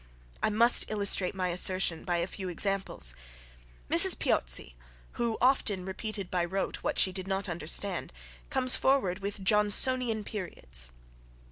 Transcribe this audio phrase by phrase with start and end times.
[0.41, 3.13] I must illustrate my assertion by a few examples.
[3.87, 4.17] Mrs.
[4.17, 4.73] Piozzi,
[5.11, 8.11] who often repeated by rote, what she did not understand,
[8.49, 10.89] comes forward with Johnsonian periods.